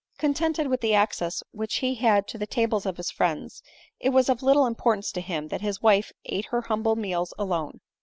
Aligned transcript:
Contented 0.17 0.65
with 0.65 0.81
the 0.81 0.95
access 0.95 1.43
which 1.51 1.83
h& 1.83 1.99
had 1.99 2.27
to 2.27 2.39
the 2.39 2.47
tables 2.47 2.87
of 2.87 2.97
his 2.97 3.11
friends, 3.11 3.61
it 3.99 4.09
was 4.09 4.29
of 4.29 4.41
little 4.41 4.65
importance 4.65 5.11
to 5.11 5.21
him 5.21 5.49
that 5.49 5.61
his 5.61 5.79
wife 5.83 6.11
ate 6.25 6.45
her 6.45 6.61
humble 6.61 6.95
meal 6.95 7.27
alone. 7.37 7.81